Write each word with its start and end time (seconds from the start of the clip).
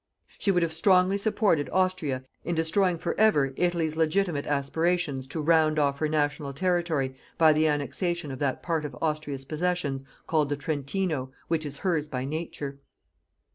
She 0.39 0.49
would 0.49 0.63
have 0.63 0.73
strongly 0.73 1.19
supported 1.19 1.69
Austria 1.71 2.23
in 2.43 2.55
destroying 2.55 2.97
for 2.97 3.13
ever 3.19 3.53
Italy's 3.55 3.95
legitimate 3.95 4.47
aspirations 4.47 5.27
to 5.27 5.39
round 5.39 5.77
off 5.77 5.99
her 5.99 6.09
national 6.09 6.53
territory 6.53 7.15
by 7.37 7.53
the 7.53 7.67
annexation 7.67 8.31
of 8.31 8.39
that 8.39 8.63
part 8.63 8.83
of 8.83 8.97
Austria's 8.99 9.45
possessions 9.45 10.03
called 10.25 10.49
The 10.49 10.57
Trentino, 10.57 11.31
which 11.49 11.67
is 11.67 11.77
hers 11.85 12.07
by 12.07 12.25
nature. 12.25 12.79